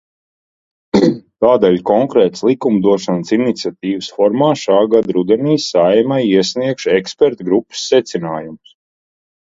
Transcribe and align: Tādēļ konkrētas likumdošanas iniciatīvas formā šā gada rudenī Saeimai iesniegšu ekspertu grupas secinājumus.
Tādēļ 1.45 1.75
konkrētas 1.89 2.45
likumdošanas 2.51 3.35
iniciatīvas 3.37 4.09
formā 4.15 4.49
šā 4.65 4.79
gada 4.95 5.17
rudenī 5.19 5.59
Saeimai 5.67 6.21
iesniegšu 6.33 6.93
ekspertu 6.99 7.51
grupas 7.51 7.89
secinājumus. 7.93 8.77